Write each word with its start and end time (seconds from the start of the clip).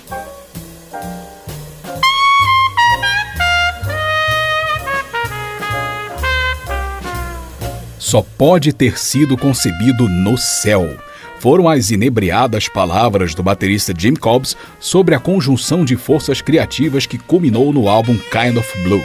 Só 7.97 8.21
pode 8.21 8.73
ter 8.73 8.99
sido 8.99 9.37
concebido 9.37 10.09
no 10.09 10.37
céu 10.37 10.97
foram 11.41 11.67
as 11.67 11.89
inebriadas 11.89 12.67
palavras 12.67 13.33
do 13.33 13.41
baterista 13.41 13.91
Jim 13.97 14.13
Cobbs 14.13 14.55
sobre 14.79 15.15
a 15.15 15.19
conjunção 15.19 15.83
de 15.83 15.95
forças 15.95 16.39
criativas 16.39 17.07
que 17.07 17.17
culminou 17.17 17.73
no 17.73 17.89
álbum 17.89 18.15
Kind 18.15 18.57
of 18.57 18.83
Blue. 18.83 19.03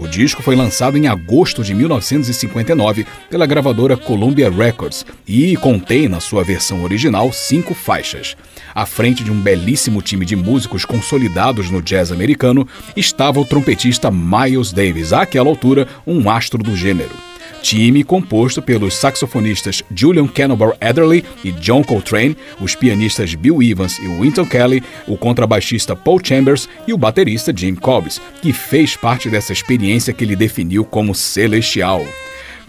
O 0.00 0.08
disco 0.08 0.42
foi 0.42 0.56
lançado 0.56 0.96
em 0.96 1.08
agosto 1.08 1.62
de 1.62 1.74
1959 1.74 3.06
pela 3.28 3.44
gravadora 3.44 3.98
Columbia 3.98 4.50
Records 4.50 5.04
e 5.28 5.54
contém, 5.58 6.08
na 6.08 6.20
sua 6.20 6.42
versão 6.42 6.82
original, 6.82 7.30
cinco 7.34 7.74
faixas. 7.74 8.34
À 8.74 8.86
frente 8.86 9.22
de 9.22 9.30
um 9.30 9.38
belíssimo 9.38 10.00
time 10.00 10.24
de 10.24 10.34
músicos 10.34 10.86
consolidados 10.86 11.70
no 11.70 11.82
jazz 11.82 12.10
americano 12.10 12.66
estava 12.96 13.40
o 13.40 13.44
trompetista 13.44 14.10
Miles 14.10 14.72
Davis, 14.72 15.12
àquela 15.12 15.50
altura 15.50 15.86
um 16.06 16.30
astro 16.30 16.62
do 16.62 16.74
gênero 16.74 17.29
time 17.62 18.02
composto 18.04 18.60
pelos 18.60 18.94
saxofonistas 18.94 19.82
Julian 19.94 20.26
Cannonball 20.26 20.76
Adderley 20.80 21.24
e 21.44 21.52
John 21.52 21.82
Coltrane, 21.82 22.36
os 22.60 22.74
pianistas 22.74 23.34
Bill 23.34 23.62
Evans 23.62 23.98
e 23.98 24.06
Wynton 24.06 24.46
Kelly, 24.46 24.82
o 25.06 25.16
contrabaixista 25.16 25.94
Paul 25.94 26.20
Chambers 26.22 26.68
e 26.86 26.92
o 26.92 26.98
baterista 26.98 27.52
Jim 27.56 27.74
Cobbs, 27.74 28.20
que 28.42 28.52
fez 28.52 28.96
parte 28.96 29.28
dessa 29.28 29.52
experiência 29.52 30.12
que 30.12 30.24
ele 30.24 30.36
definiu 30.36 30.84
como 30.84 31.14
celestial. 31.14 32.04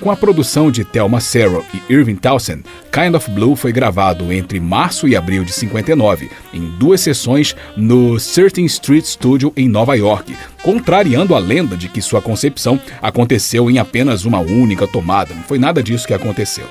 Com 0.02 0.10
a 0.10 0.18
produção 0.18 0.72
de 0.72 0.84
Thelma 0.84 1.22
Serrell 1.22 1.64
e 1.72 1.94
Irving 1.94 2.16
Townsend, 2.16 2.64
Kind 2.92 3.14
of 3.14 3.30
Blue 3.30 3.56
foi 3.56 3.72
gravado 3.72 4.34
entre 4.34 4.60
março 4.60 5.08
e 5.08 5.16
abril 5.16 5.44
de 5.44 5.54
59, 5.54 6.28
em 6.52 6.70
duas 6.80 7.02
sessões 7.02 7.56
no 7.78 8.20
Certain 8.20 8.66
Street 8.66 9.06
Studio 9.06 9.54
em 9.56 9.70
Nova 9.70 9.96
York, 9.96 10.36
contrariando 10.64 11.36
a 11.36 11.40
lenda 11.40 11.78
de 11.78 11.88
que 11.88 12.02
sua 12.02 12.20
concepção 12.20 12.82
aconteceu 13.00 13.70
em 13.70 13.78
apenas 13.78 14.26
uma 14.26 14.40
única 14.40 14.88
tomada. 14.88 15.36
Não 15.36 15.44
foi 15.44 15.60
nada 15.60 15.84
disso 15.84 16.08
que 16.08 16.16
aconteceu. 16.16 16.66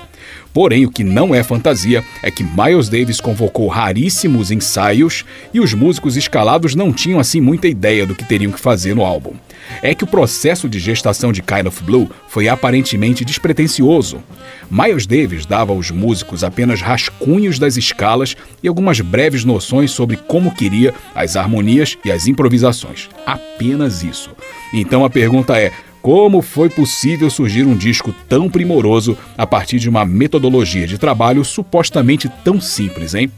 Porém, 0.53 0.85
o 0.85 0.91
que 0.91 1.05
não 1.05 1.35
é 1.35 1.43
fantasia 1.43 2.05
é 2.23 2.31
que 2.31 2.43
Miles 2.43 2.89
Davis 2.89 3.21
convocou 3.21 3.69
raríssimos 3.69 4.51
ensaios 4.51 5.25
e 5.55 5.61
os 5.61 5.73
músicos 5.73 6.17
escalados 6.17 6.75
não 6.75 6.93
tinham 6.93 7.21
assim 7.21 7.41
muita 7.41 7.69
ideia 7.69 8.05
do 8.05 8.15
que 8.15 8.25
teriam 8.25 8.51
que 8.51 8.61
fazer 8.61 8.95
no 8.95 9.05
álbum. 9.05 9.35
É 9.83 9.95
que 9.95 10.05
o 10.05 10.07
processo 10.07 10.69
de 10.69 10.79
gestação 10.79 11.33
de 11.33 11.43
Kind 11.43 11.67
of 11.67 11.83
Blue 11.85 12.11
foi 12.29 12.49
aparentemente 12.49 13.25
despretensioso. 13.25 14.23
Miles 14.71 15.07
Davis 15.07 15.47
dava 15.47 15.73
aos 15.73 15.91
músicos 15.91 16.43
apenas 16.43 16.81
rascunhos 16.81 17.59
das 17.59 17.77
escalas 17.77 18.37
e 18.63 18.69
algumas 18.69 19.01
breves 19.01 19.45
noções 19.45 19.93
sobre 19.93 20.17
como 20.17 20.55
queria 20.55 20.95
as 21.15 21.37
harmonias 21.37 21.97
e 22.05 22.11
as 22.11 22.27
improvisações. 22.27 23.09
Apenas 23.25 24.03
isso. 24.03 24.31
Então 24.73 25.05
a 25.05 25.11
pergunta 25.11 25.57
é: 25.57 25.73
como 26.03 26.43
foi 26.43 26.69
possível 26.69 27.29
surgir 27.31 27.67
um 27.67 27.77
disco 27.77 28.15
tão 28.29 28.49
primoroso 28.49 29.17
a 29.37 29.47
partir 29.47 29.79
de 29.79 29.89
uma 29.89 30.05
metodologia 30.05 30.87
de 30.87 30.99
trabalho 30.99 31.45
supostamente 31.45 32.31
tão 32.45 32.61
simples, 32.61 33.15
hein? 33.15 33.31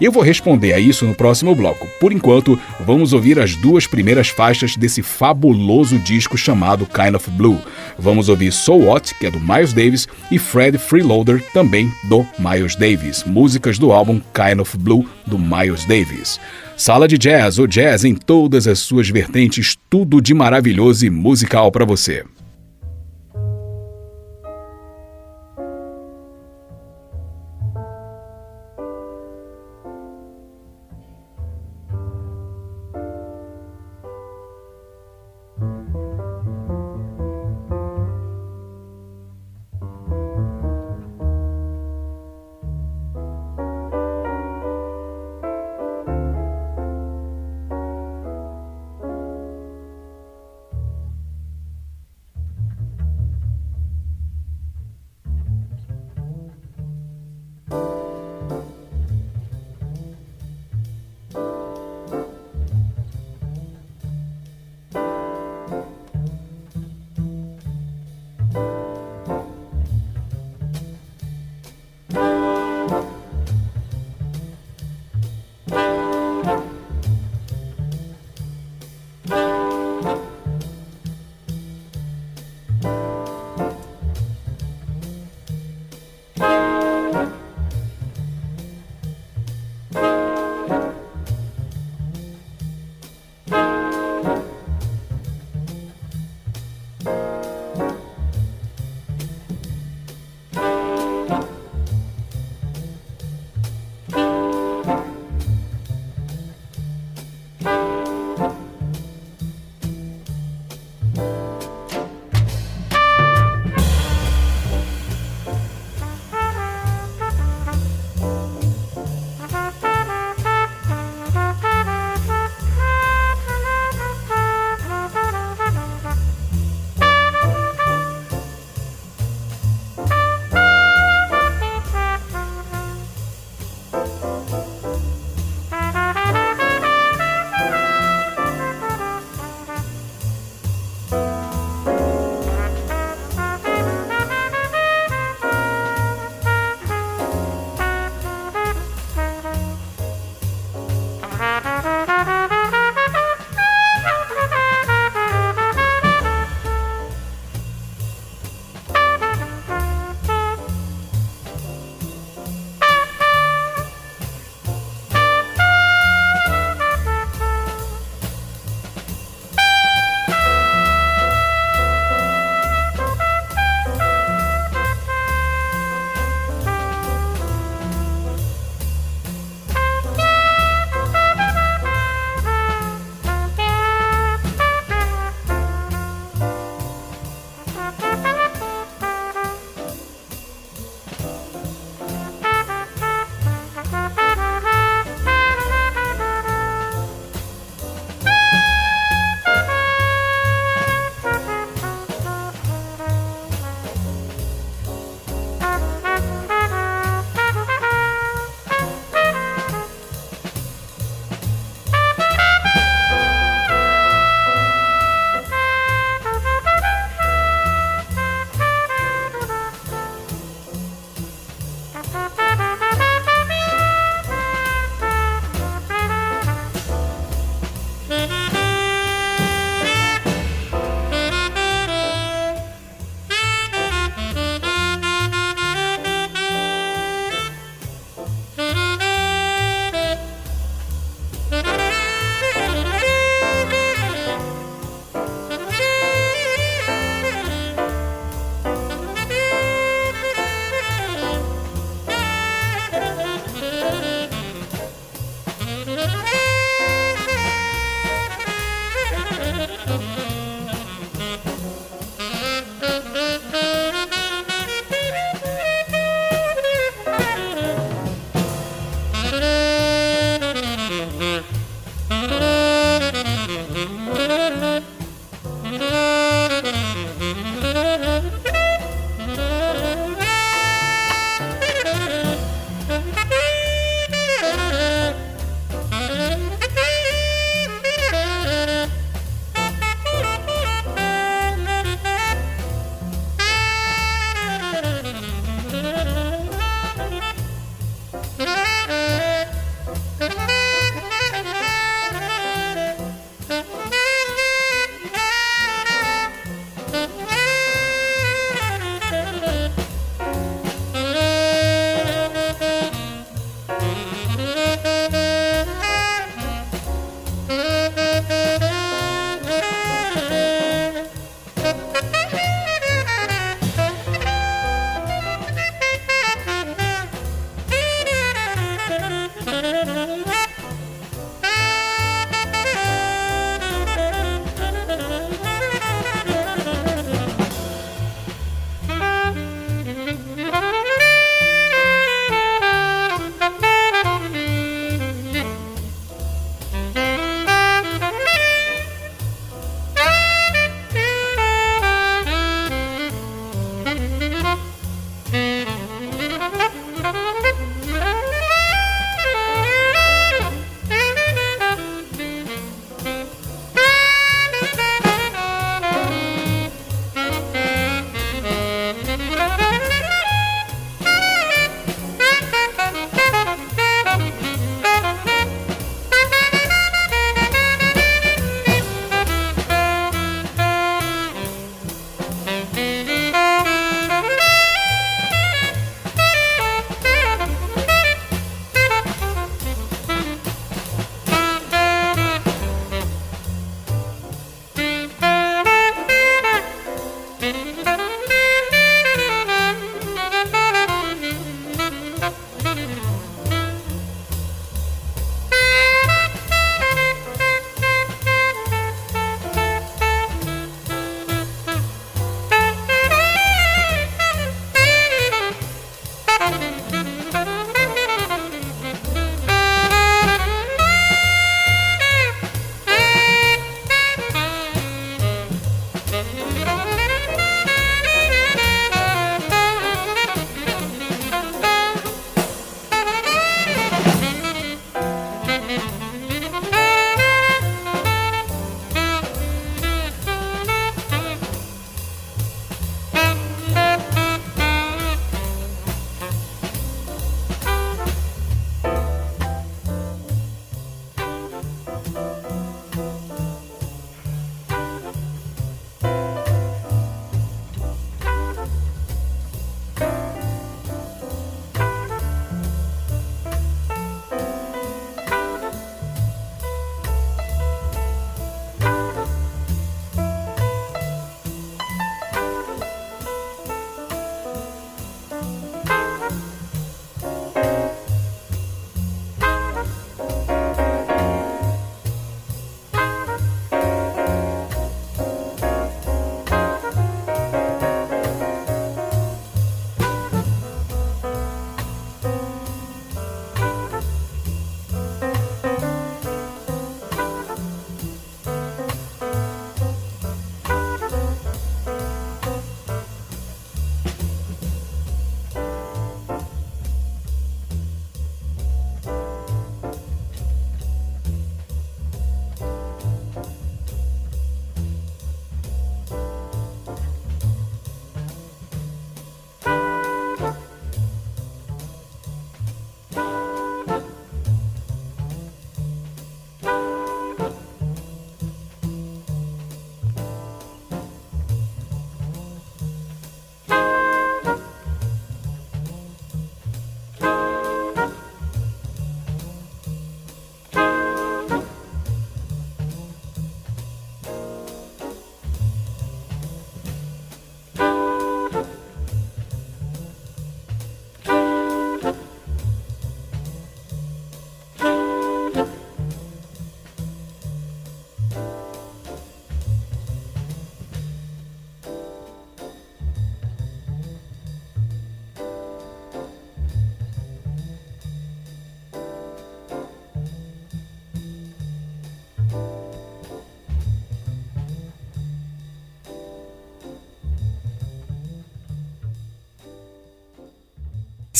Eu 0.00 0.12
vou 0.12 0.22
responder 0.22 0.72
a 0.72 0.78
isso 0.78 1.06
no 1.06 1.14
próximo 1.14 1.54
bloco. 1.54 1.86
Por 2.00 2.12
enquanto, 2.12 2.58
vamos 2.80 3.12
ouvir 3.12 3.38
as 3.38 3.56
duas 3.56 3.86
primeiras 3.86 4.28
faixas 4.28 4.76
desse 4.76 5.02
fabuloso 5.02 5.98
disco 5.98 6.36
chamado 6.36 6.86
Kind 6.86 7.14
of 7.14 7.30
Blue. 7.30 7.60
Vamos 7.98 8.28
ouvir 8.28 8.52
So 8.52 8.74
What, 8.74 9.14
que 9.14 9.26
é 9.26 9.30
do 9.30 9.40
Miles 9.40 9.72
Davis, 9.72 10.06
e 10.30 10.38
Fred 10.38 10.78
Freeloader, 10.78 11.42
também 11.52 11.90
do 12.04 12.26
Miles 12.38 12.76
Davis, 12.76 13.24
músicas 13.24 13.78
do 13.78 13.92
álbum 13.92 14.20
Kind 14.34 14.60
of 14.60 14.76
Blue 14.76 15.08
do 15.26 15.38
Miles 15.38 15.84
Davis. 15.84 16.38
Sala 16.76 17.08
de 17.08 17.16
Jazz, 17.16 17.58
o 17.58 17.66
jazz 17.66 18.04
em 18.04 18.14
todas 18.14 18.68
as 18.68 18.80
suas 18.80 19.08
vertentes, 19.08 19.78
tudo 19.88 20.20
de 20.20 20.34
maravilhoso 20.34 21.06
e 21.06 21.10
musical 21.10 21.72
para 21.72 21.86
você. 21.86 22.22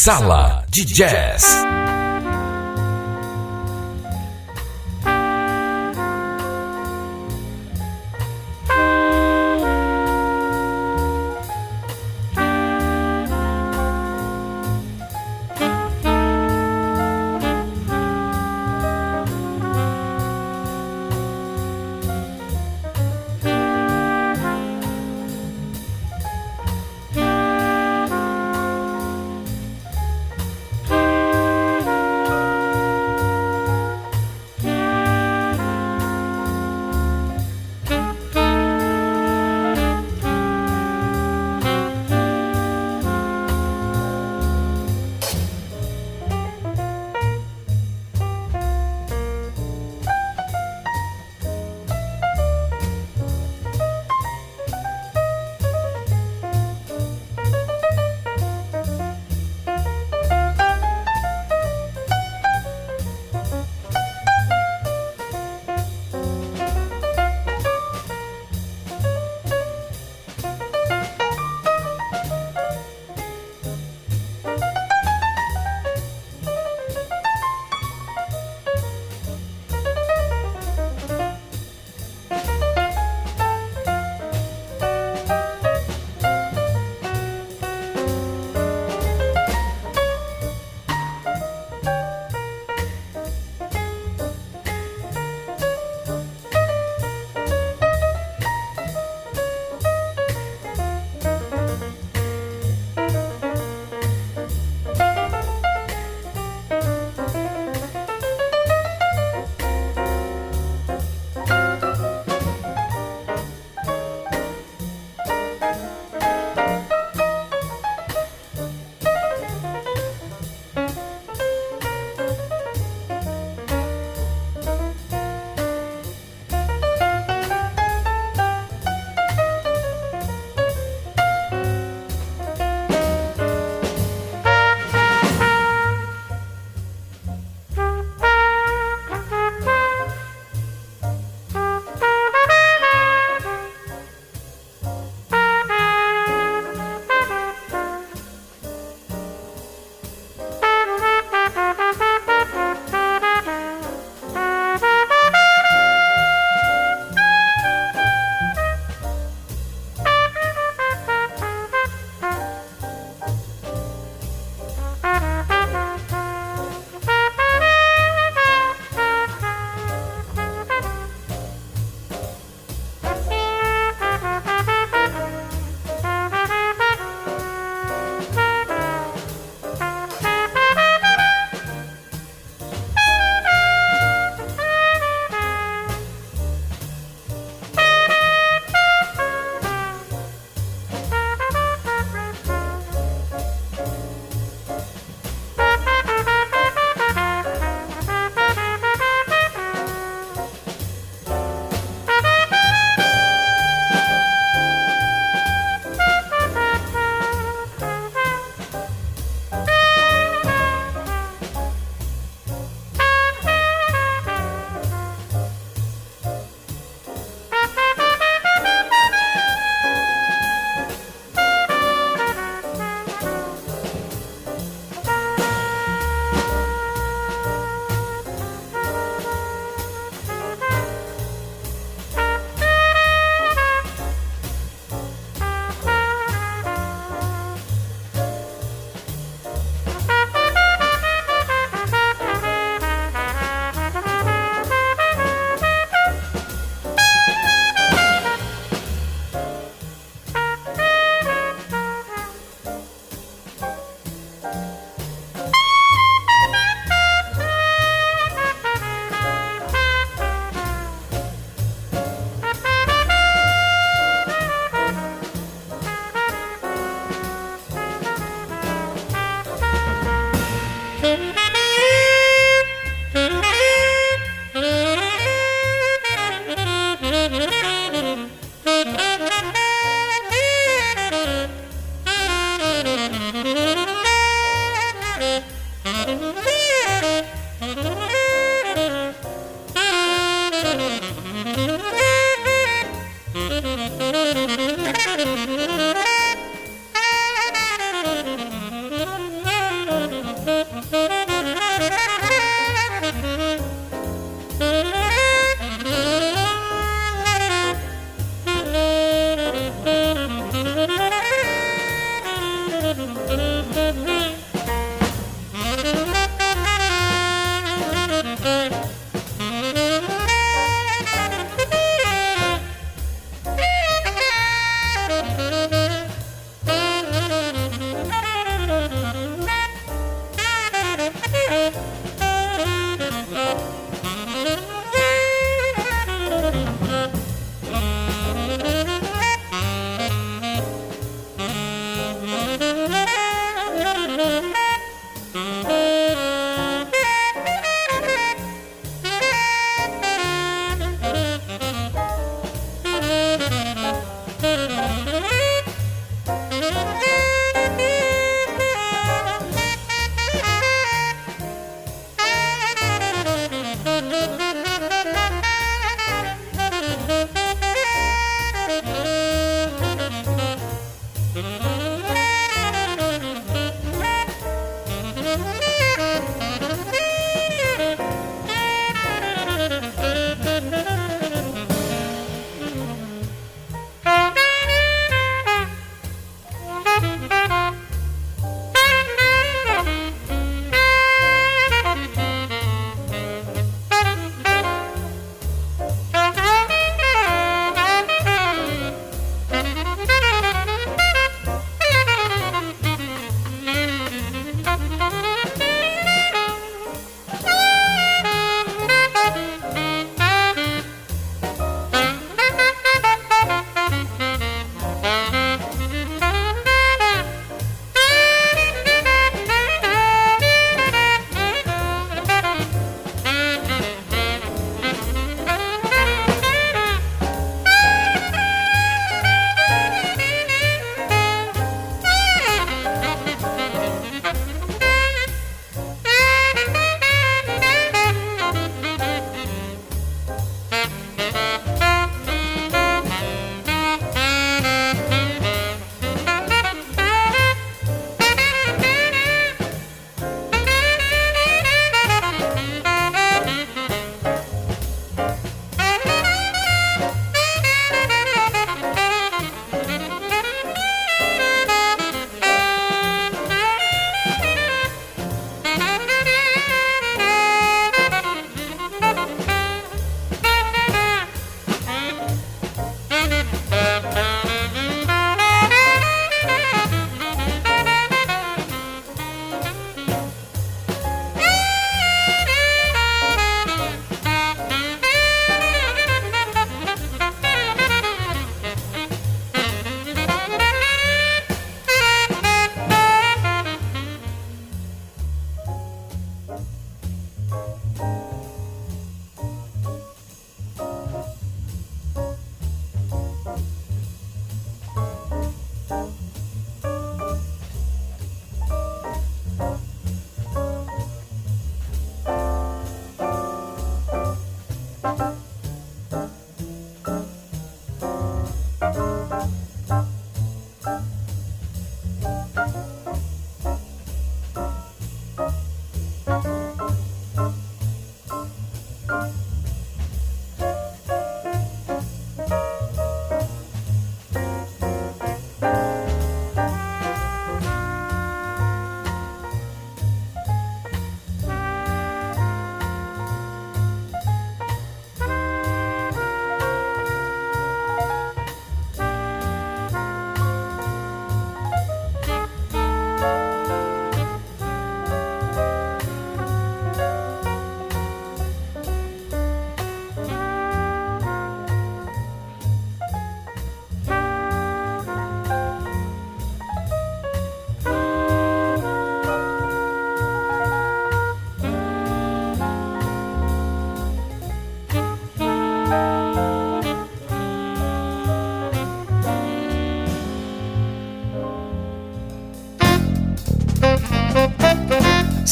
Sala 0.06 0.62
de 0.70 0.84
Jazz. 0.84 1.65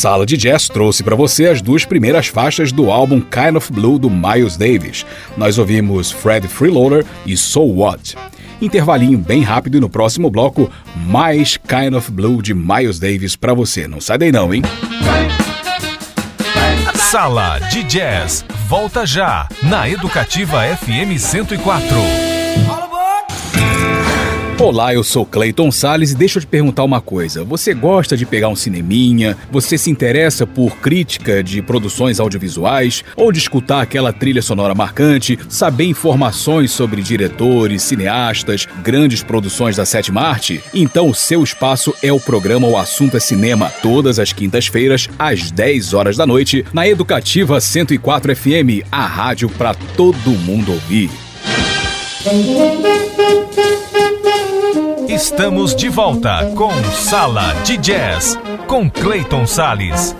Sala 0.05 0.27
de 0.27 0.37
Jazz 0.37 0.69
trouxe 0.69 1.03
para 1.03 1.17
você 1.17 1.47
as 1.47 1.63
duas 1.63 1.87
primeiras 1.87 2.27
faixas 2.27 2.71
do 2.71 2.91
álbum 2.91 3.23
Kind 3.23 3.57
of 3.57 3.73
Blue 3.73 3.99
do 3.99 4.11
Miles 4.11 4.55
Davis. 4.55 5.07
Nós 5.35 5.57
ouvimos 5.57 6.11
Fred 6.11 6.47
Freeloader 6.47 7.07
e 7.25 7.35
So 7.39 7.63
What. 7.63 8.15
Intervalinho 8.61 9.17
bem 9.17 9.41
rápido 9.41 9.79
e 9.79 9.81
no 9.81 9.89
próximo 9.89 10.29
bloco, 10.29 10.71
mais 11.07 11.57
Kind 11.57 11.95
of 11.95 12.13
Blue 12.13 12.43
de 12.43 12.53
Miles 12.53 12.99
Davis 12.99 13.35
para 13.35 13.55
você. 13.55 13.89
Não 13.89 13.99
sai 13.99 14.19
daí 14.19 14.31
não, 14.31 14.53
hein? 14.53 14.61
Sala 16.95 17.59
de 17.71 17.83
Jazz. 17.85 18.45
Volta 18.69 19.07
já 19.07 19.49
na 19.63 19.89
Educativa 19.89 20.65
FM 20.77 21.19
104. 21.19 22.24
Olá, 24.65 24.95
eu 24.95 25.05
sou 25.05 25.27
Clayton 25.27 25.71
Sales 25.71 26.13
e 26.13 26.15
deixa 26.15 26.39
eu 26.39 26.41
te 26.41 26.47
perguntar 26.47 26.85
uma 26.85 26.99
coisa. 26.99 27.45
Você 27.45 27.75
gosta 27.75 28.17
de 28.17 28.25
pegar 28.25 28.49
um 28.49 28.57
cineminha? 28.57 29.37
Você 29.53 29.77
se 29.77 29.91
interessa 29.91 30.47
por 30.47 30.79
crítica 30.79 31.45
de 31.45 31.61
produções 31.61 32.19
audiovisuais? 32.19 33.05
Ou 33.15 33.31
de 33.31 33.39
escutar 33.39 33.83
aquela 33.83 34.11
trilha 34.11 34.41
sonora 34.41 34.75
marcante? 34.75 35.39
Saber 35.51 35.85
informações 35.85 36.71
sobre 36.71 37.03
diretores, 37.03 37.83
cineastas, 37.83 38.67
grandes 38.83 39.23
produções 39.23 39.77
da 39.77 39.85
sétima 39.85 40.23
arte? 40.23 40.63
Então 40.73 41.11
o 41.11 41.15
seu 41.15 41.45
espaço 41.45 41.95
é 42.03 42.11
o 42.11 42.19
programa 42.19 42.67
O 42.67 42.79
Assunto 42.79 43.19
é 43.19 43.21
Cinema, 43.21 43.71
todas 43.83 44.19
as 44.19 44.33
quintas-feiras, 44.33 45.11
às 45.19 45.51
10 45.51 45.93
horas 45.93 46.17
da 46.17 46.27
noite, 46.27 46.65
na 46.73 46.89
Educativa 46.89 47.61
104 47.61 48.35
FM, 48.35 48.81
a 48.91 49.07
rádio 49.07 49.51
para 49.51 49.75
todo 49.75 50.31
mundo 50.31 50.73
ouvir. 50.73 51.11
Estamos 55.09 55.77
de 55.77 55.89
volta 55.89 56.51
com 56.57 56.71
Sala 56.93 57.55
de 57.63 57.77
Jazz 57.77 58.39
com 58.67 58.89
Clayton 58.89 59.47
Sales. 59.47 60.17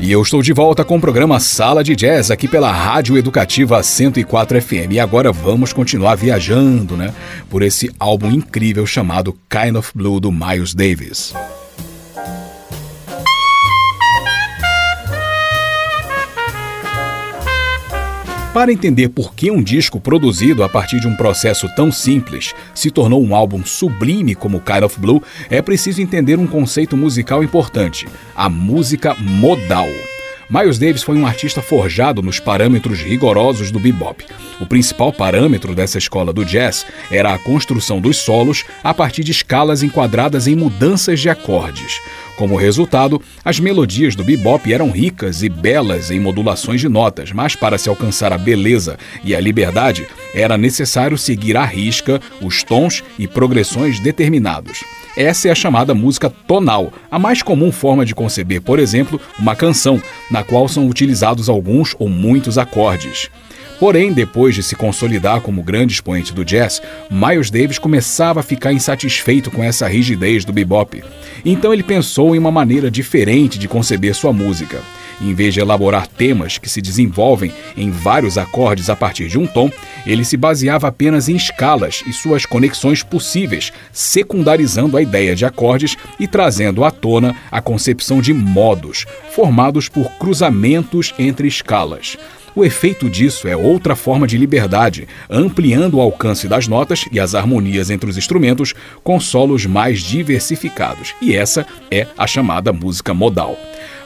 E 0.00 0.12
eu 0.12 0.20
estou 0.20 0.42
de 0.42 0.52
volta 0.52 0.84
com 0.84 0.96
o 0.96 1.00
programa 1.00 1.40
Sala 1.40 1.82
de 1.82 1.96
Jazz 1.96 2.30
aqui 2.30 2.46
pela 2.46 2.70
Rádio 2.70 3.16
Educativa 3.16 3.82
104 3.82 4.60
FM. 4.60 4.92
E 4.92 5.00
agora 5.00 5.32
vamos 5.32 5.72
continuar 5.72 6.16
viajando, 6.16 6.96
né, 6.96 7.14
por 7.48 7.62
esse 7.62 7.90
álbum 7.98 8.30
incrível 8.30 8.86
chamado 8.86 9.36
Kind 9.48 9.76
of 9.76 9.92
Blue 9.94 10.20
do 10.20 10.30
Miles 10.30 10.74
Davis. 10.74 11.32
Para 18.52 18.70
entender 18.70 19.08
por 19.08 19.34
que 19.34 19.50
um 19.50 19.62
disco 19.62 19.98
produzido 19.98 20.62
a 20.62 20.68
partir 20.68 21.00
de 21.00 21.08
um 21.08 21.16
processo 21.16 21.66
tão 21.74 21.90
simples 21.90 22.54
se 22.74 22.90
tornou 22.90 23.24
um 23.24 23.34
álbum 23.34 23.64
sublime 23.64 24.34
como 24.34 24.60
Kind 24.60 24.82
of 24.82 25.00
Blue, 25.00 25.22
é 25.48 25.62
preciso 25.62 26.02
entender 26.02 26.38
um 26.38 26.46
conceito 26.46 26.94
musical 26.94 27.42
importante: 27.42 28.06
a 28.36 28.50
música 28.50 29.14
modal. 29.14 29.88
Miles 30.50 30.78
Davis 30.78 31.02
foi 31.02 31.16
um 31.16 31.26
artista 31.26 31.62
forjado 31.62 32.20
nos 32.20 32.38
parâmetros 32.38 33.00
rigorosos 33.00 33.70
do 33.70 33.80
bebop. 33.80 34.22
O 34.60 34.66
principal 34.66 35.10
parâmetro 35.10 35.74
dessa 35.74 35.96
escola 35.96 36.30
do 36.30 36.44
jazz 36.44 36.84
era 37.10 37.32
a 37.32 37.38
construção 37.38 38.02
dos 38.02 38.18
solos 38.18 38.66
a 38.84 38.92
partir 38.92 39.24
de 39.24 39.32
escalas 39.32 39.82
enquadradas 39.82 40.46
em 40.46 40.54
mudanças 40.54 41.20
de 41.20 41.30
acordes. 41.30 42.02
Como 42.36 42.56
resultado, 42.56 43.20
as 43.44 43.60
melodias 43.60 44.16
do 44.16 44.24
bebop 44.24 44.72
eram 44.72 44.90
ricas 44.90 45.42
e 45.42 45.48
belas 45.48 46.10
em 46.10 46.18
modulações 46.18 46.80
de 46.80 46.88
notas, 46.88 47.30
mas 47.30 47.54
para 47.54 47.76
se 47.76 47.88
alcançar 47.88 48.32
a 48.32 48.38
beleza 48.38 48.98
e 49.22 49.34
a 49.34 49.40
liberdade, 49.40 50.06
era 50.34 50.56
necessário 50.56 51.18
seguir 51.18 51.56
à 51.56 51.64
risca 51.64 52.20
os 52.40 52.62
tons 52.62 53.04
e 53.18 53.28
progressões 53.28 54.00
determinados. 54.00 54.82
Essa 55.14 55.48
é 55.48 55.50
a 55.50 55.54
chamada 55.54 55.94
música 55.94 56.30
tonal, 56.30 56.90
a 57.10 57.18
mais 57.18 57.42
comum 57.42 57.70
forma 57.70 58.04
de 58.04 58.14
conceber, 58.14 58.62
por 58.62 58.78
exemplo, 58.78 59.20
uma 59.38 59.54
canção, 59.54 60.02
na 60.30 60.42
qual 60.42 60.66
são 60.68 60.88
utilizados 60.88 61.50
alguns 61.50 61.94
ou 61.98 62.08
muitos 62.08 62.56
acordes. 62.56 63.30
Porém, 63.82 64.12
depois 64.12 64.54
de 64.54 64.62
se 64.62 64.76
consolidar 64.76 65.40
como 65.40 65.60
grande 65.60 65.92
expoente 65.92 66.32
do 66.32 66.44
jazz, 66.44 66.80
Miles 67.10 67.50
Davis 67.50 67.80
começava 67.80 68.38
a 68.38 68.42
ficar 68.44 68.72
insatisfeito 68.72 69.50
com 69.50 69.60
essa 69.60 69.88
rigidez 69.88 70.44
do 70.44 70.52
bebop. 70.52 71.02
Então 71.44 71.74
ele 71.74 71.82
pensou 71.82 72.32
em 72.32 72.38
uma 72.38 72.52
maneira 72.52 72.88
diferente 72.88 73.58
de 73.58 73.66
conceber 73.66 74.14
sua 74.14 74.32
música. 74.32 74.80
Em 75.20 75.34
vez 75.34 75.52
de 75.52 75.58
elaborar 75.58 76.06
temas 76.06 76.58
que 76.58 76.70
se 76.70 76.80
desenvolvem 76.80 77.52
em 77.76 77.90
vários 77.90 78.38
acordes 78.38 78.88
a 78.88 78.94
partir 78.94 79.26
de 79.26 79.36
um 79.36 79.48
tom, 79.48 79.68
ele 80.06 80.24
se 80.24 80.36
baseava 80.36 80.86
apenas 80.86 81.28
em 81.28 81.34
escalas 81.34 82.04
e 82.06 82.12
suas 82.12 82.46
conexões 82.46 83.02
possíveis, 83.02 83.72
secundarizando 83.90 84.96
a 84.96 85.02
ideia 85.02 85.34
de 85.34 85.44
acordes 85.44 85.96
e 86.20 86.28
trazendo 86.28 86.84
à 86.84 86.92
tona 86.92 87.34
a 87.50 87.60
concepção 87.60 88.20
de 88.20 88.32
modos, 88.32 89.06
formados 89.32 89.88
por 89.88 90.08
cruzamentos 90.18 91.12
entre 91.18 91.48
escalas. 91.48 92.16
O 92.54 92.64
efeito 92.64 93.08
disso 93.08 93.48
é 93.48 93.56
outra 93.56 93.96
forma 93.96 94.26
de 94.26 94.36
liberdade, 94.36 95.08
ampliando 95.30 95.94
o 95.94 96.00
alcance 96.00 96.46
das 96.46 96.68
notas 96.68 97.06
e 97.10 97.18
as 97.18 97.34
harmonias 97.34 97.88
entre 97.88 98.10
os 98.10 98.18
instrumentos 98.18 98.74
com 99.02 99.18
solos 99.18 99.64
mais 99.64 100.00
diversificados. 100.00 101.14
E 101.20 101.34
essa 101.34 101.66
é 101.90 102.06
a 102.16 102.26
chamada 102.26 102.72
música 102.72 103.14
modal. 103.14 103.58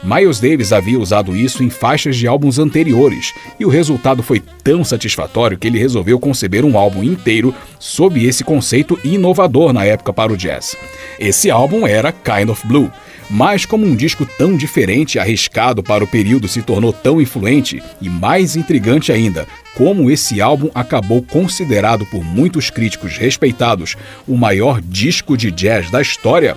Miles 0.04 0.38
Davis 0.38 0.72
havia 0.72 1.00
usado 1.00 1.34
isso 1.34 1.64
em 1.64 1.70
faixas 1.70 2.16
de 2.16 2.28
álbuns 2.28 2.58
anteriores, 2.60 3.32
e 3.58 3.64
o 3.64 3.68
resultado 3.68 4.22
foi 4.22 4.40
tão 4.62 4.84
satisfatório 4.84 5.58
que 5.58 5.66
ele 5.66 5.78
resolveu 5.78 6.20
conceber 6.20 6.64
um 6.64 6.78
álbum 6.78 7.02
inteiro 7.02 7.52
sob 7.80 8.24
esse 8.24 8.44
conceito 8.44 8.98
inovador 9.02 9.72
na 9.72 9.84
época 9.84 10.12
para 10.12 10.32
o 10.32 10.36
jazz. 10.36 10.76
Esse 11.18 11.50
álbum 11.50 11.86
era 11.86 12.12
Kind 12.12 12.50
of 12.50 12.64
Blue. 12.66 12.92
Mas 13.28 13.66
como 13.66 13.84
um 13.84 13.96
disco 13.96 14.24
tão 14.38 14.56
diferente 14.56 15.14
e 15.14 15.18
arriscado 15.18 15.82
para 15.82 16.04
o 16.04 16.06
período 16.06 16.46
se 16.46 16.62
tornou 16.62 16.92
tão 16.92 17.20
influente, 17.20 17.82
e 18.00 18.08
mais 18.08 18.54
intrigante 18.54 19.10
ainda, 19.10 19.46
como 19.74 20.10
esse 20.10 20.40
álbum 20.40 20.70
acabou 20.74 21.22
considerado 21.22 22.06
por 22.06 22.24
muitos 22.24 22.70
críticos 22.70 23.18
respeitados 23.18 23.96
o 24.26 24.36
maior 24.36 24.80
disco 24.80 25.36
de 25.36 25.50
jazz 25.50 25.90
da 25.90 26.00
história, 26.00 26.56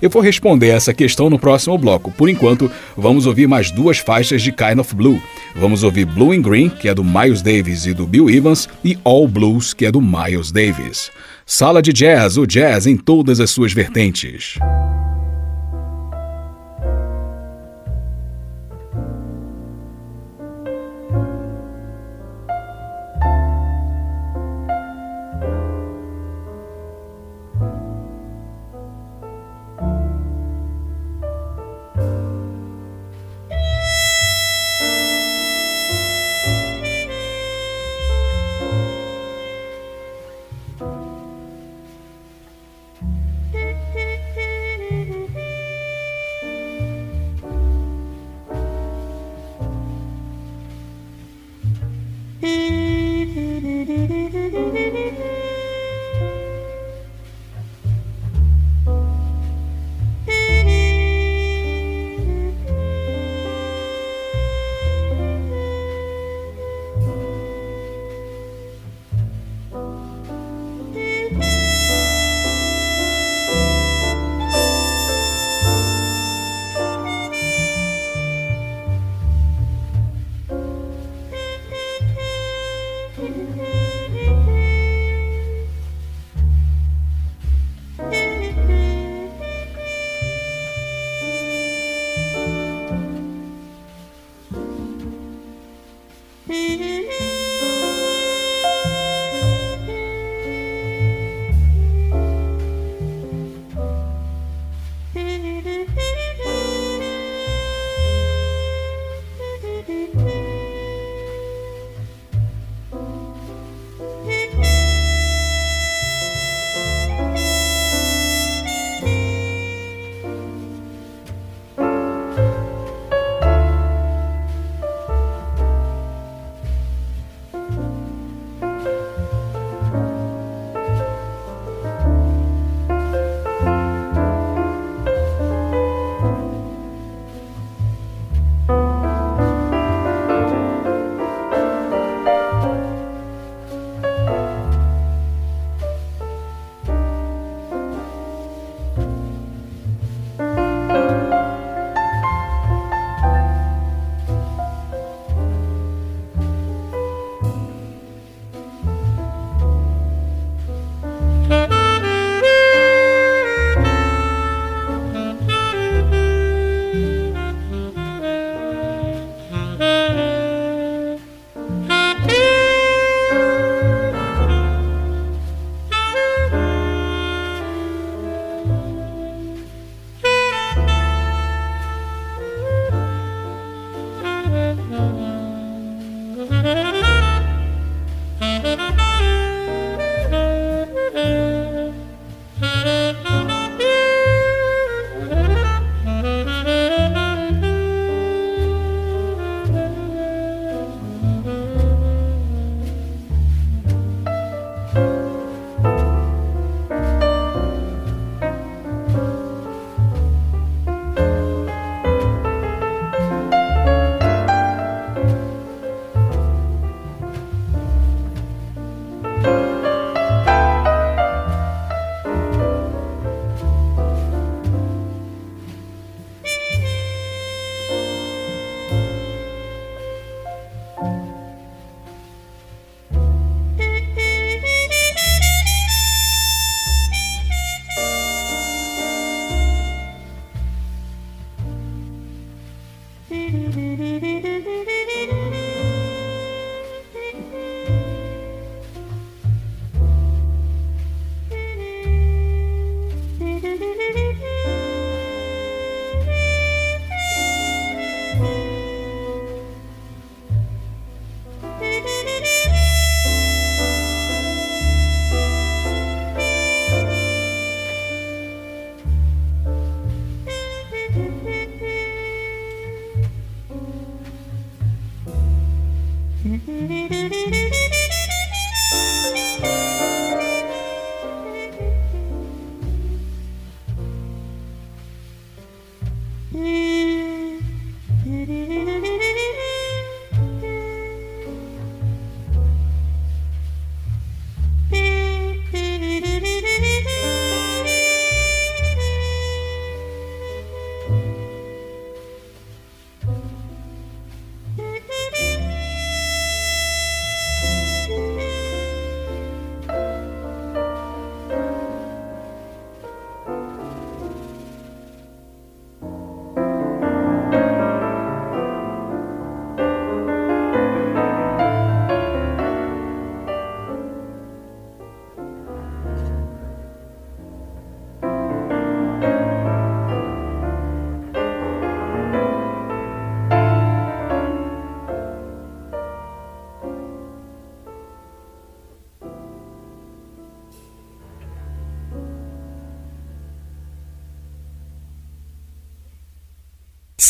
eu 0.00 0.08
vou 0.08 0.22
responder 0.22 0.68
essa 0.68 0.94
questão 0.94 1.28
no 1.28 1.38
próximo 1.38 1.76
bloco. 1.76 2.10
Por 2.10 2.28
enquanto, 2.28 2.70
vamos 2.96 3.26
ouvir 3.26 3.46
mais 3.46 3.70
duas 3.70 3.98
faixas 3.98 4.40
de 4.40 4.50
Kind 4.50 4.78
of 4.78 4.94
Blue. 4.94 5.20
Vamos 5.54 5.82
ouvir 5.82 6.06
Blue 6.06 6.32
and 6.32 6.40
Green, 6.40 6.68
que 6.70 6.88
é 6.88 6.94
do 6.94 7.04
Miles 7.04 7.42
Davis 7.42 7.86
e 7.86 7.92
do 7.92 8.06
Bill 8.06 8.30
Evans, 8.30 8.68
e 8.84 8.98
All 9.04 9.28
Blues, 9.28 9.74
que 9.74 9.84
é 9.84 9.92
do 9.92 10.00
Miles 10.00 10.50
Davis. 10.50 11.10
Sala 11.44 11.82
de 11.82 11.92
Jazz, 11.92 12.38
o 12.38 12.46
jazz 12.46 12.86
em 12.86 12.96
todas 12.96 13.40
as 13.40 13.50
suas 13.50 13.72
vertentes. 13.72 14.58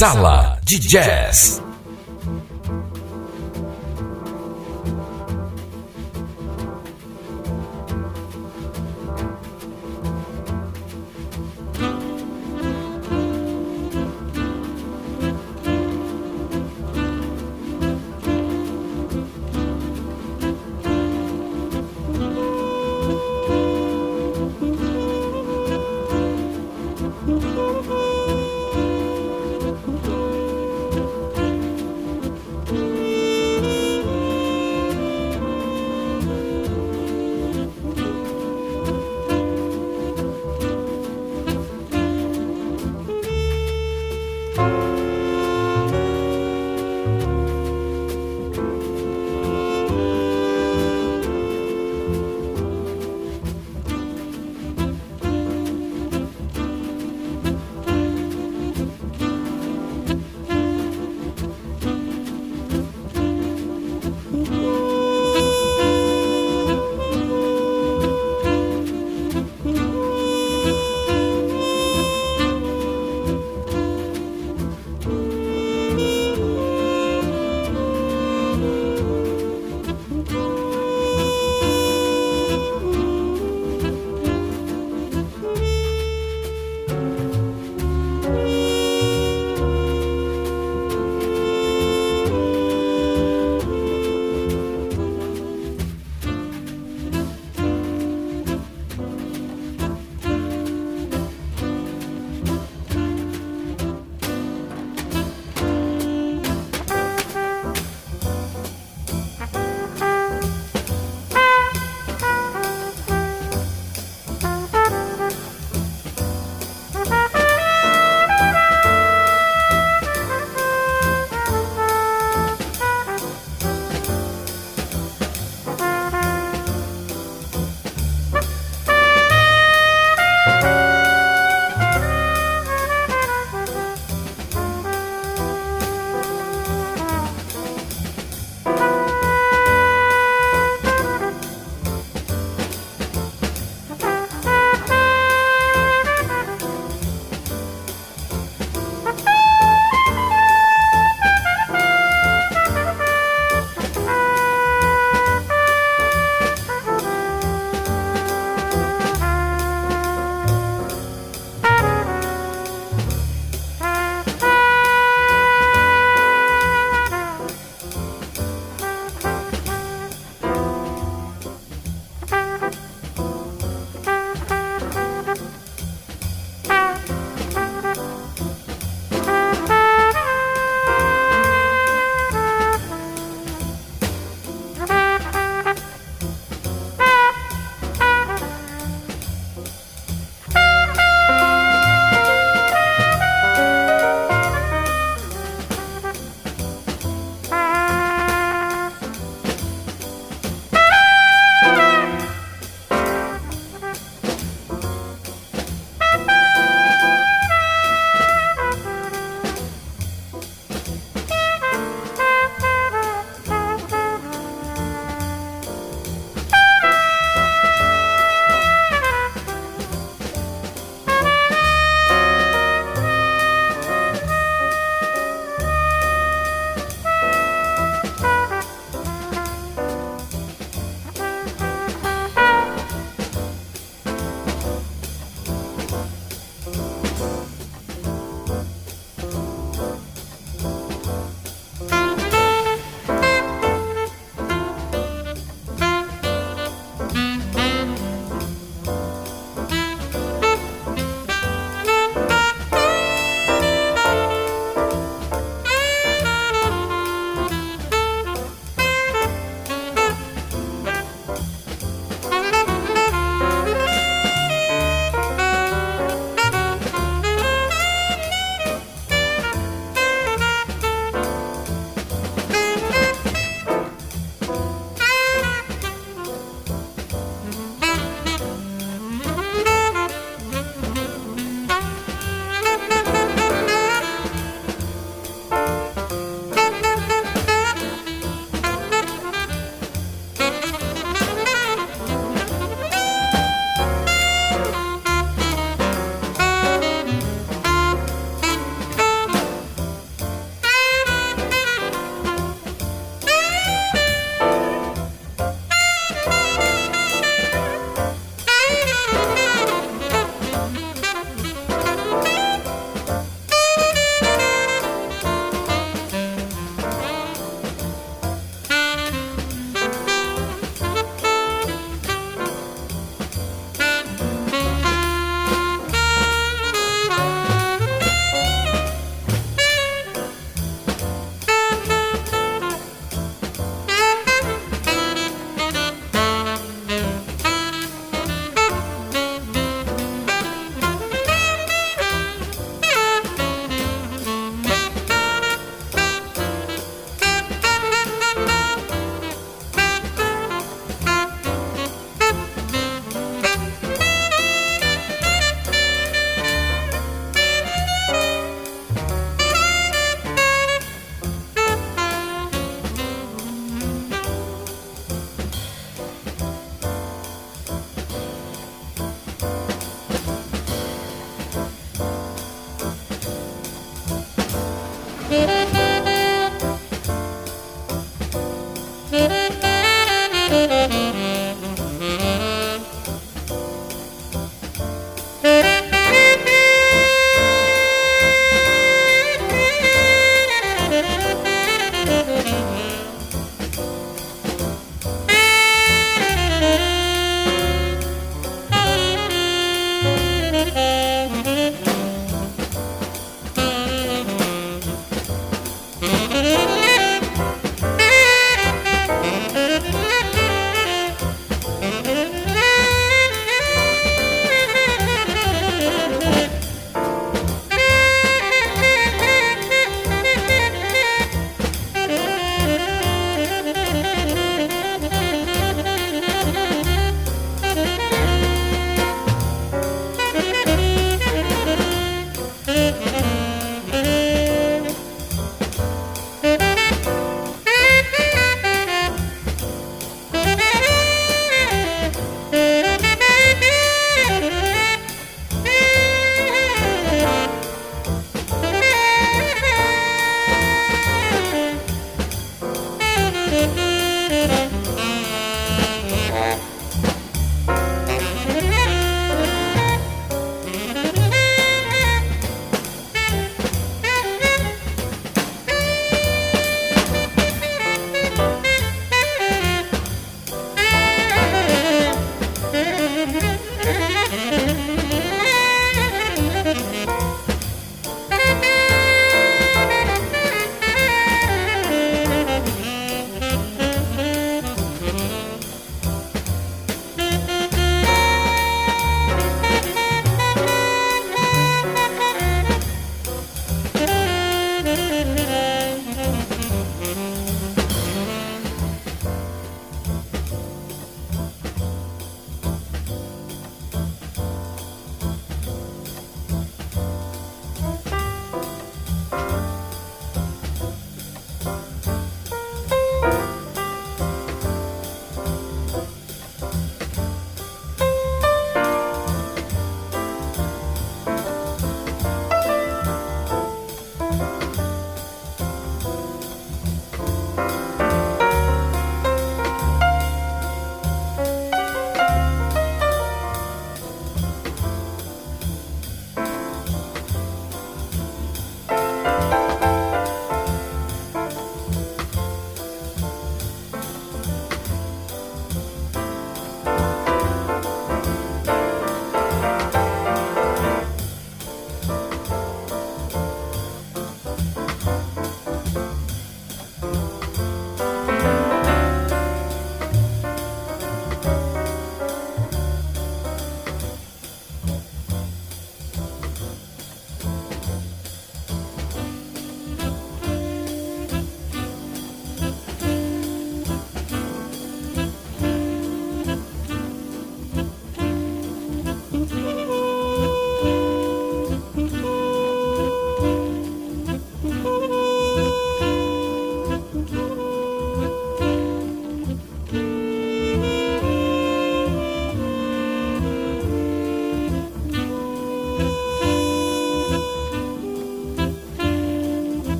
Sala 0.00 0.56
de 0.64 0.78
Jazz. 0.78 1.69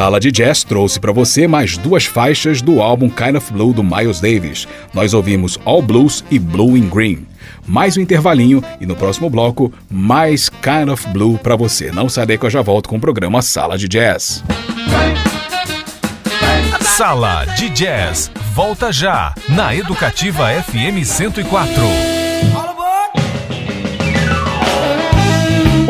Sala 0.00 0.18
de 0.18 0.32
Jazz 0.32 0.64
trouxe 0.64 0.98
para 0.98 1.12
você 1.12 1.46
mais 1.46 1.76
duas 1.76 2.06
faixas 2.06 2.62
do 2.62 2.80
álbum 2.80 3.10
Kind 3.10 3.36
of 3.36 3.52
Blue 3.52 3.74
do 3.74 3.84
Miles 3.84 4.18
Davis. 4.18 4.66
Nós 4.94 5.12
ouvimos 5.12 5.58
All 5.62 5.82
Blues 5.82 6.24
e 6.30 6.38
Blue 6.38 6.74
in 6.74 6.88
Green. 6.88 7.26
Mais 7.66 7.98
um 7.98 8.00
intervalinho 8.00 8.64
e 8.80 8.86
no 8.86 8.96
próximo 8.96 9.28
bloco, 9.28 9.70
mais 9.90 10.48
Kind 10.48 10.88
of 10.90 11.06
Blue 11.08 11.36
para 11.36 11.54
você. 11.54 11.92
Não 11.92 12.08
sai 12.08 12.24
daí 12.24 12.38
que 12.38 12.46
eu 12.46 12.50
já 12.50 12.62
volto 12.62 12.88
com 12.88 12.96
o 12.96 13.00
programa 13.00 13.42
Sala 13.42 13.76
de 13.76 13.86
Jazz. 13.86 14.42
Sala 16.80 17.44
de 17.44 17.68
Jazz. 17.68 18.32
Volta 18.54 18.90
já 18.90 19.34
na 19.50 19.76
Educativa 19.76 20.48
FM 20.62 21.04
104. 21.04 22.09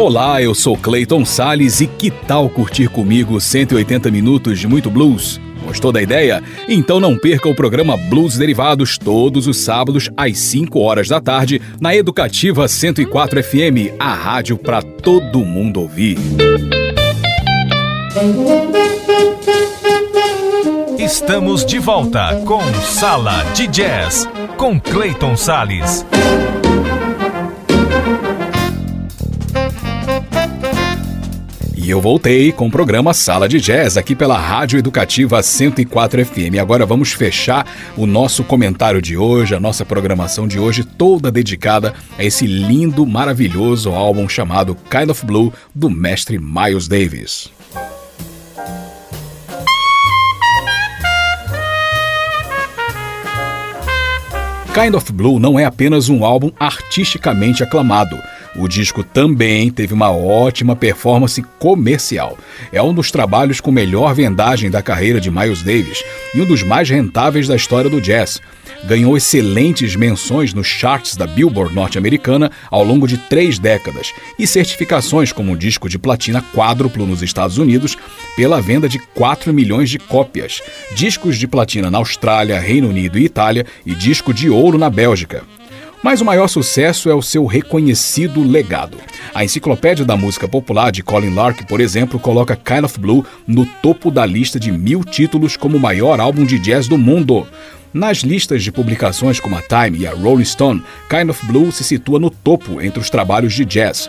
Olá, 0.01 0.41
eu 0.41 0.55
sou 0.55 0.79
Clayton 0.79 1.27
Sales 1.27 1.83
e 1.83 1.87
que 1.87 2.11
tal 2.11 2.49
curtir 2.49 2.89
comigo 2.89 3.39
180 3.39 4.11
minutos 4.11 4.59
de 4.59 4.67
muito 4.67 4.91
blues? 4.91 5.39
Gostou 5.63 5.93
da 5.93 6.01
ideia? 6.01 6.43
Então 6.67 6.99
não 6.99 7.19
perca 7.19 7.51
o 7.51 7.55
programa 7.55 7.99
Blues 7.99 8.39
Derivados 8.39 8.97
todos 8.97 9.47
os 9.47 9.59
sábados 9.59 10.09
às 10.17 10.39
5 10.39 10.81
horas 10.81 11.07
da 11.07 11.21
tarde 11.21 11.61
na 11.79 11.95
Educativa 11.95 12.67
104 12.67 13.45
FM, 13.45 13.93
a 13.99 14.15
rádio 14.15 14.57
para 14.57 14.81
todo 14.81 15.45
mundo 15.45 15.83
ouvir. 15.83 16.17
Estamos 20.99 21.63
de 21.63 21.79
volta 21.79 22.37
com 22.47 22.63
Sala 22.85 23.45
de 23.53 23.67
Jazz 23.67 24.27
com 24.57 24.81
Clayton 24.81 25.37
Sales. 25.37 26.07
E 31.83 31.89
eu 31.89 31.99
voltei 31.99 32.53
com 32.53 32.67
o 32.67 32.71
programa 32.71 33.15
Sala 33.15 33.49
de 33.49 33.59
Jazz 33.59 33.97
aqui 33.97 34.15
pela 34.15 34.39
Rádio 34.39 34.79
Educativa 34.79 35.43
104 35.43 36.27
FM. 36.27 36.61
Agora 36.61 36.85
vamos 36.85 37.13
fechar 37.13 37.67
o 37.97 38.05
nosso 38.05 38.45
comentário 38.45 39.01
de 39.01 39.17
hoje, 39.17 39.55
a 39.55 39.61
nossa 39.61 39.83
programação 39.83 40.47
de 40.47 40.59
hoje, 40.59 40.85
toda 40.85 41.33
dedicada 41.33 41.95
a 42.19 42.23
esse 42.23 42.47
lindo, 42.47 43.07
maravilhoso 43.07 43.93
álbum 43.93 44.29
chamado 44.29 44.77
Kind 44.91 45.09
of 45.09 45.25
Blue 45.25 45.51
do 45.75 45.89
mestre 45.89 46.39
Miles 46.39 46.87
Davis. 46.87 47.51
Kind 54.75 54.95
of 54.95 55.11
Blue 55.15 55.41
não 55.41 55.59
é 55.59 55.65
apenas 55.65 56.11
um 56.11 56.27
álbum 56.27 56.53
artisticamente 56.61 57.63
aclamado 57.63 58.19
o 58.57 58.67
disco 58.67 59.05
também 59.05 59.71
teve 59.71 59.95
uma 59.95 60.11
ótima 60.11 60.75
performance 60.75 61.43
comercial. 61.59 62.37
É 62.73 62.83
um 62.83 62.93
dos 62.93 63.11
trabalhos 63.11 63.61
com 63.61 63.71
melhor 63.71 64.15
vendagem 64.15 64.71
da 64.71 64.83
carreira 64.83 65.21
de 65.21 65.31
Miles 65.31 65.63
Davis 65.63 66.03
e 66.35 66.41
um 66.41 66.45
dos 66.45 66.63
mais 66.63 66.89
rentáveis 66.91 67.47
da 67.47 67.57
história 67.57 67.89
do 67.89 68.01
jazz. 68.01 68.41
Ganhou 68.85 69.17
excelentes 69.17 69.95
menções 69.95 70.55
nos 70.55 70.67
charts 70.67 71.15
da 71.15 71.27
Billboard 71.27 71.75
norte-americana 71.75 72.51
ao 72.71 72.83
longo 72.83 73.07
de 73.07 73.19
três 73.19 73.59
décadas 73.59 74.13
e 74.39 74.47
certificações 74.47 75.33
como 75.33 75.53
um 75.53 75.57
disco 75.57 75.89
de 75.89 75.99
platina 75.99 76.43
quádruplo 76.55 77.07
nos 77.07 77.23
Estados 77.23 77.59
Unidos 77.59 77.97
pela 78.37 78.61
venda 78.61 78.89
de 78.89 78.99
4 78.99 79.53
milhões 79.53 79.91
de 79.91 79.99
cópias, 79.99 80.63
discos 80.95 81.37
de 81.37 81.47
platina 81.47 81.91
na 81.91 81.99
Austrália, 81.99 82.59
Reino 82.59 82.89
Unido 82.89 83.19
e 83.19 83.25
Itália 83.25 83.67
e 83.85 83.95
disco 83.95 84.33
de 84.33 84.49
ouro 84.49 84.79
na 84.79 84.89
Bélgica. 84.89 85.45
Mas 86.03 86.23
o 86.23 86.25
maior 86.25 86.49
sucesso 86.49 87.11
é 87.11 87.15
o 87.15 87.21
seu 87.21 87.45
reconhecido 87.45 88.43
legado. 88.43 88.97
A 89.35 89.45
Enciclopédia 89.45 90.05
da 90.05 90.17
Música 90.17 90.49
Popular 90.49 90.91
de 90.91 91.03
Colin 91.03 91.35
Lark, 91.35 91.67
por 91.67 91.79
exemplo, 91.79 92.19
coloca 92.19 92.57
Kind 92.57 92.85
of 92.85 92.99
Blue 92.99 93.25
no 93.47 93.67
topo 93.67 94.11
da 94.11 94.25
lista 94.25 94.59
de 94.59 94.73
mil 94.73 95.05
títulos 95.05 95.59
como 95.59 95.77
o 95.77 95.81
maior 95.81 96.19
álbum 96.19 96.47
de 96.47 96.59
jazz 96.59 96.89
do 96.89 96.97
mundo. 96.97 97.47
Nas 97.93 98.19
listas 98.19 98.63
de 98.63 98.73
publicações 98.73 99.39
como 99.39 99.57
a 99.57 99.63
Time 99.63 99.99
e 99.99 100.07
a 100.07 100.13
Rolling 100.13 100.45
Stone, 100.45 100.83
Kind 101.09 101.29
of 101.29 101.45
Blue 101.45 101.71
se 101.71 101.85
situa 101.85 102.19
no 102.19 102.31
topo 102.31 102.81
entre 102.81 102.99
os 102.99 103.11
trabalhos 103.11 103.53
de 103.53 103.67
jazz. 103.67 104.09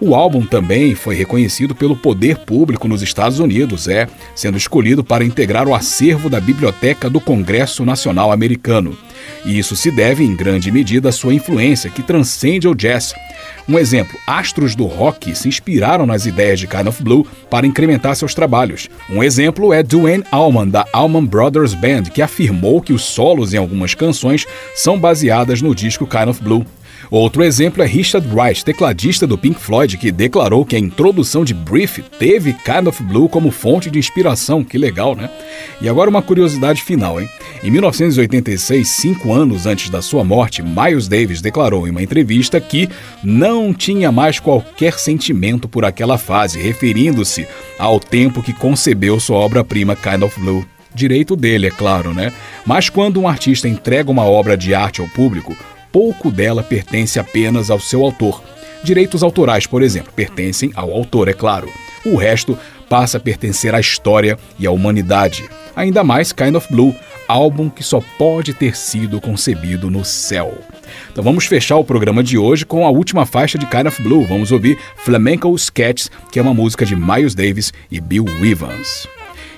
O 0.00 0.14
álbum 0.14 0.46
também 0.46 0.94
foi 0.94 1.16
reconhecido 1.16 1.74
pelo 1.74 1.96
poder 1.96 2.38
público 2.38 2.86
nos 2.86 3.02
Estados 3.02 3.40
Unidos, 3.40 3.88
é, 3.88 4.06
sendo 4.32 4.56
escolhido 4.56 5.02
para 5.02 5.24
integrar 5.24 5.66
o 5.66 5.74
acervo 5.74 6.30
da 6.30 6.40
Biblioteca 6.40 7.10
do 7.10 7.20
Congresso 7.20 7.84
Nacional 7.84 8.30
Americano. 8.30 8.96
E 9.44 9.58
isso 9.58 9.74
se 9.74 9.90
deve, 9.90 10.22
em 10.22 10.36
grande 10.36 10.70
medida, 10.70 11.08
à 11.08 11.12
sua 11.12 11.34
influência, 11.34 11.90
que 11.90 12.02
transcende 12.02 12.68
o 12.68 12.76
jazz. 12.76 13.12
Um 13.68 13.76
exemplo, 13.76 14.16
astros 14.24 14.76
do 14.76 14.86
rock 14.86 15.34
se 15.34 15.48
inspiraram 15.48 16.06
nas 16.06 16.26
ideias 16.26 16.60
de 16.60 16.68
Kind 16.68 16.86
of 16.86 17.02
Blue 17.02 17.26
para 17.50 17.66
incrementar 17.66 18.14
seus 18.14 18.34
trabalhos. 18.34 18.88
Um 19.10 19.22
exemplo 19.22 19.72
é 19.72 19.82
Duane 19.82 20.24
Allman, 20.30 20.68
da 20.68 20.86
Allman 20.92 21.24
Brothers 21.24 21.74
Band, 21.74 22.04
que 22.04 22.22
afirmou 22.22 22.80
que 22.80 22.92
os 22.92 23.02
solos 23.02 23.52
em 23.52 23.56
algumas 23.56 23.94
canções 23.94 24.46
são 24.76 24.98
baseadas 24.98 25.60
no 25.60 25.74
disco 25.74 26.06
Kind 26.06 26.28
of 26.28 26.42
Blue. 26.42 26.64
Outro 27.10 27.42
exemplo 27.42 27.82
é 27.82 27.86
Richard 27.86 28.28
Wright, 28.28 28.62
tecladista 28.62 29.26
do 29.26 29.38
Pink 29.38 29.58
Floyd, 29.58 29.96
que 29.96 30.12
declarou 30.12 30.64
que 30.64 30.76
a 30.76 30.78
introdução 30.78 31.42
de 31.42 31.54
Brief 31.54 32.02
teve 32.18 32.52
Kind 32.52 32.86
of 32.86 33.02
Blue 33.02 33.30
como 33.30 33.50
fonte 33.50 33.90
de 33.90 33.98
inspiração. 33.98 34.62
Que 34.62 34.76
legal, 34.76 35.16
né? 35.16 35.30
E 35.80 35.88
agora 35.88 36.10
uma 36.10 36.20
curiosidade 36.20 36.82
final, 36.82 37.18
hein? 37.18 37.28
Em 37.62 37.70
1986, 37.70 38.86
cinco 38.86 39.32
anos 39.32 39.64
antes 39.64 39.88
da 39.88 40.02
sua 40.02 40.22
morte, 40.22 40.62
Miles 40.62 41.08
Davis 41.08 41.40
declarou 41.40 41.88
em 41.88 41.90
uma 41.90 42.02
entrevista 42.02 42.60
que 42.60 42.88
não 43.24 43.72
tinha 43.72 44.12
mais 44.12 44.38
qualquer 44.38 44.98
sentimento 44.98 45.66
por 45.66 45.86
aquela 45.86 46.18
fase, 46.18 46.60
referindo-se 46.60 47.46
ao 47.78 47.98
tempo 47.98 48.42
que 48.42 48.52
concebeu 48.52 49.18
sua 49.18 49.38
obra-prima 49.38 49.96
Kind 49.96 50.22
of 50.22 50.38
Blue. 50.38 50.64
Direito 50.94 51.34
dele, 51.36 51.68
é 51.68 51.70
claro, 51.70 52.12
né? 52.12 52.32
Mas 52.66 52.90
quando 52.90 53.20
um 53.20 53.28
artista 53.28 53.68
entrega 53.68 54.10
uma 54.10 54.24
obra 54.24 54.56
de 54.56 54.74
arte 54.74 55.00
ao 55.00 55.08
público, 55.08 55.56
pouco 55.92 56.30
dela 56.30 56.62
pertence 56.62 57.18
apenas 57.18 57.70
ao 57.70 57.80
seu 57.80 58.02
autor. 58.02 58.42
Direitos 58.82 59.22
autorais, 59.22 59.66
por 59.66 59.82
exemplo, 59.82 60.12
pertencem 60.14 60.70
ao 60.74 60.92
autor, 60.92 61.28
é 61.28 61.32
claro. 61.32 61.68
O 62.04 62.16
resto 62.16 62.56
passa 62.88 63.18
a 63.18 63.20
pertencer 63.20 63.74
à 63.74 63.80
história 63.80 64.38
e 64.58 64.66
à 64.66 64.70
humanidade. 64.70 65.48
Ainda 65.74 66.02
mais 66.02 66.32
Kind 66.32 66.54
of 66.54 66.72
Blue, 66.72 66.94
álbum 67.26 67.68
que 67.68 67.82
só 67.82 68.00
pode 68.16 68.54
ter 68.54 68.76
sido 68.76 69.20
concebido 69.20 69.90
no 69.90 70.04
céu. 70.04 70.56
Então 71.12 71.22
vamos 71.22 71.46
fechar 71.46 71.76
o 71.76 71.84
programa 71.84 72.22
de 72.22 72.38
hoje 72.38 72.64
com 72.64 72.86
a 72.86 72.90
última 72.90 73.26
faixa 73.26 73.58
de 73.58 73.66
Kind 73.66 73.86
of 73.86 74.02
Blue. 74.02 74.24
Vamos 74.24 74.50
ouvir 74.50 74.78
Flamenco 74.96 75.54
Sketches, 75.54 76.10
que 76.32 76.38
é 76.38 76.42
uma 76.42 76.54
música 76.54 76.86
de 76.86 76.96
Miles 76.96 77.34
Davis 77.34 77.72
e 77.90 78.00
Bill 78.00 78.24
Evans. 78.42 79.06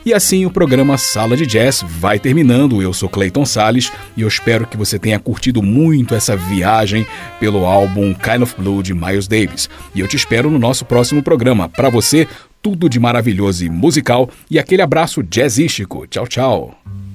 E 0.04 0.14
assim 0.14 0.46
o 0.46 0.50
programa 0.50 0.96
Sala 0.96 1.36
de 1.36 1.46
Jazz 1.46 1.84
vai 1.86 2.18
terminando. 2.18 2.80
Eu 2.80 2.92
sou 2.92 3.08
Clayton 3.08 3.44
Sales 3.44 3.92
e 4.16 4.22
eu 4.22 4.28
espero 4.28 4.66
que 4.66 4.76
você 4.76 4.98
tenha 4.98 5.18
curtido 5.18 5.62
muito 5.62 6.14
essa 6.14 6.36
viagem 6.36 7.06
pelo 7.38 7.66
álbum 7.66 8.14
Kind 8.14 8.42
of 8.42 8.54
Blue 8.56 8.82
de 8.82 8.94
Miles 8.94 9.28
Davis. 9.28 9.68
E 9.94 10.00
eu 10.00 10.08
te 10.08 10.16
espero 10.16 10.50
no 10.50 10.58
nosso 10.58 10.84
próximo 10.86 11.22
programa. 11.22 11.68
Para 11.68 11.90
você, 11.90 12.26
tudo 12.62 12.88
de 12.88 12.98
maravilhoso 12.98 13.64
e 13.64 13.68
musical 13.68 14.30
e 14.50 14.58
aquele 14.58 14.82
abraço 14.82 15.22
jazzístico. 15.22 16.06
Tchau, 16.06 16.26
tchau. 16.26 17.09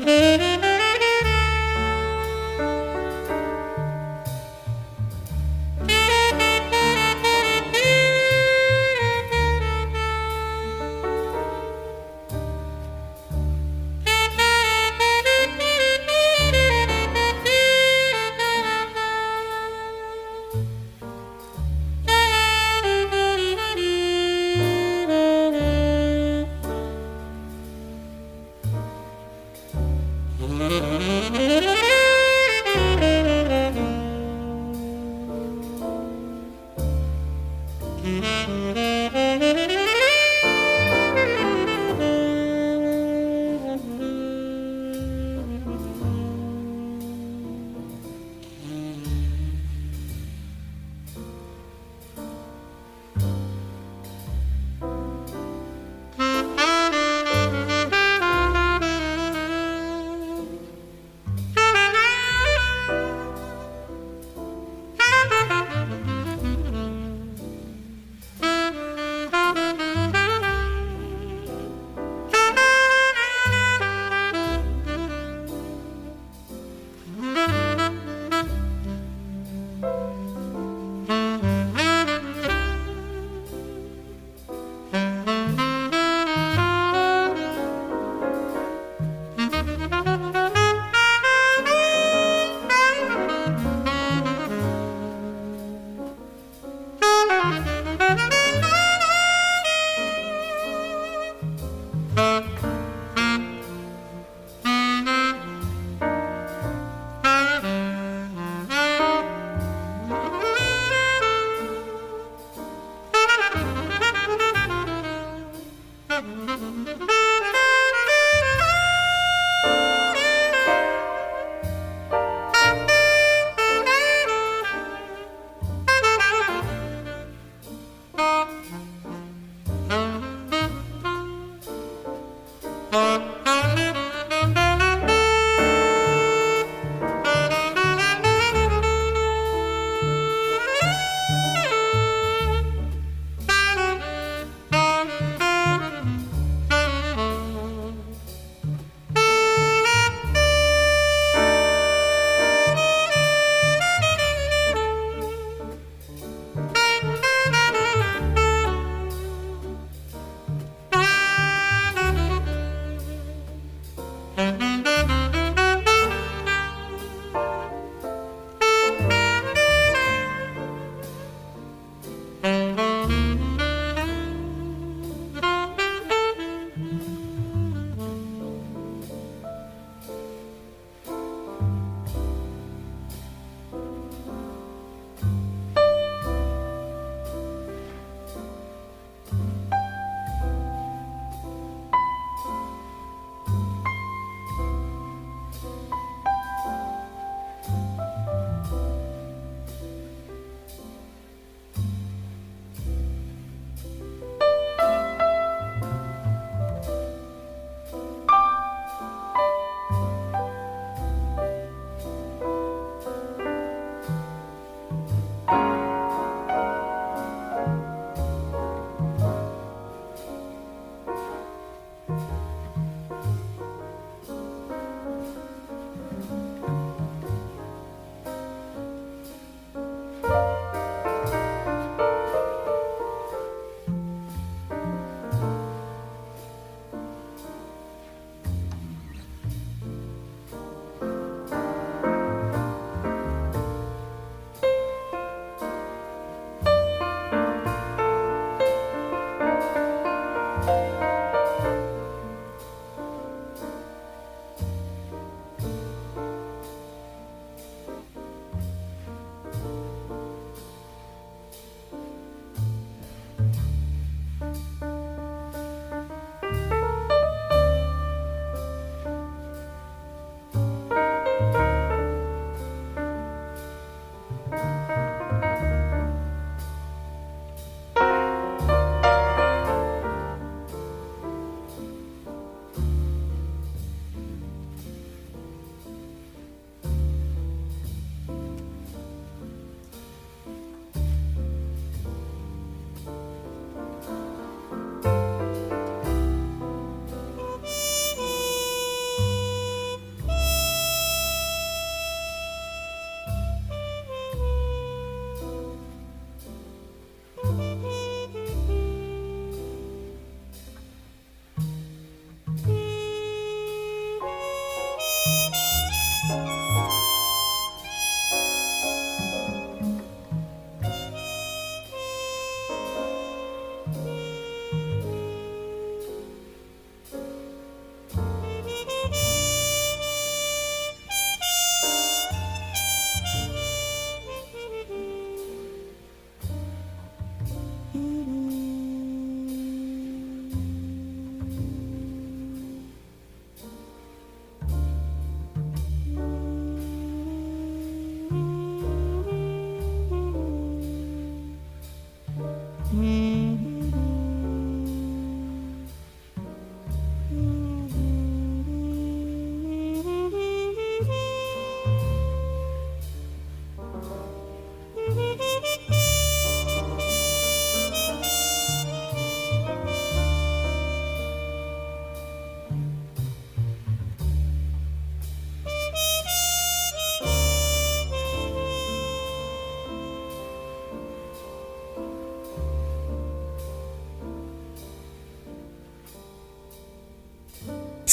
Mm-hmm. 0.00 0.36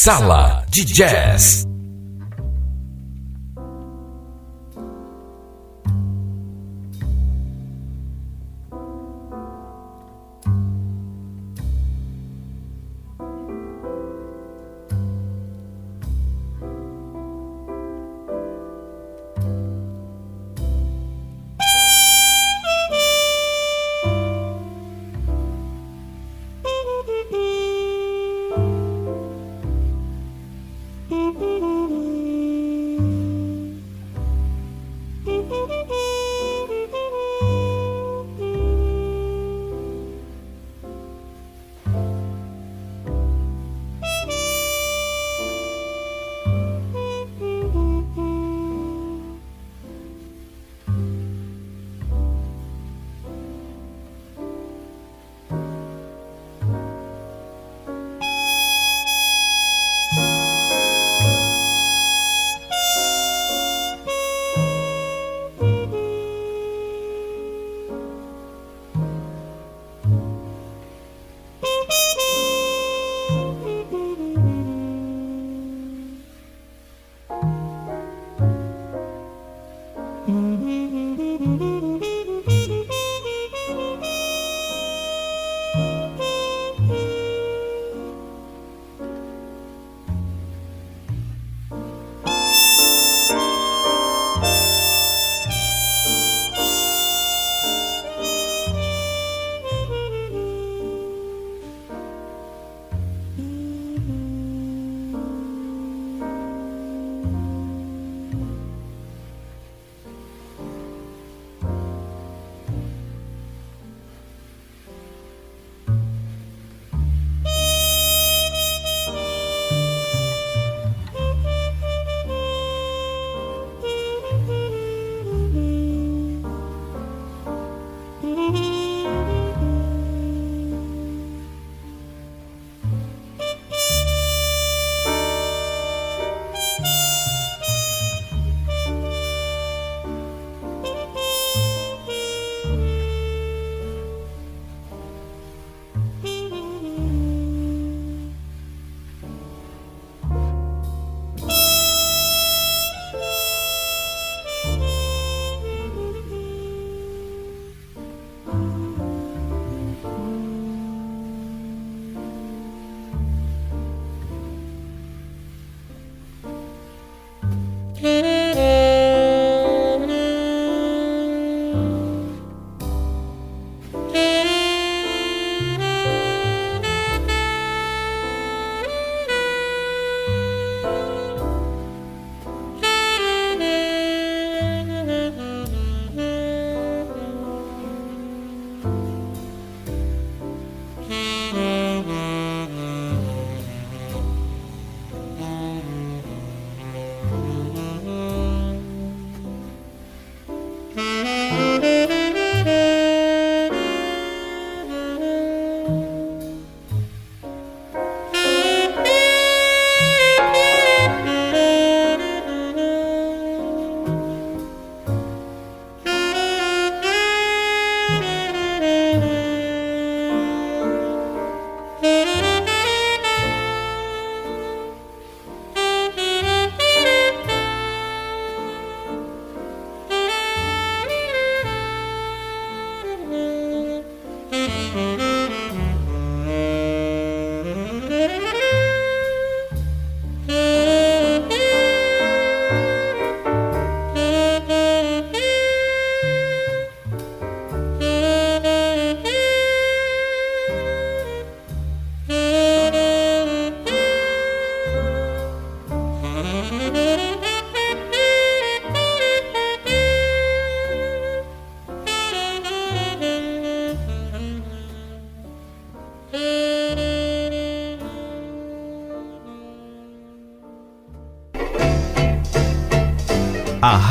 Sala 0.08 0.64
de 0.72 0.86
Jazz. 0.86 1.67